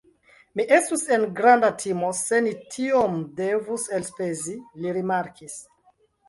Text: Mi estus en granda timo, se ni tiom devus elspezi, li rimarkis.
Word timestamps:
Mi 0.59 0.63
estus 0.77 1.01
en 1.17 1.25
granda 1.39 1.69
timo, 1.83 2.09
se 2.19 2.39
ni 2.45 2.53
tiom 2.77 3.19
devus 3.41 3.87
elspezi, 3.99 4.57
li 4.81 4.97
rimarkis. 4.99 5.61